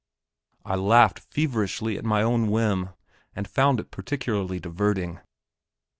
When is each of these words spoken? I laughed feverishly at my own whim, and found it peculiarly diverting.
I 0.65 0.73
laughed 0.77 1.19
feverishly 1.19 1.95
at 1.95 2.03
my 2.03 2.23
own 2.23 2.49
whim, 2.49 2.89
and 3.35 3.47
found 3.47 3.79
it 3.79 3.91
peculiarly 3.91 4.59
diverting. 4.59 5.19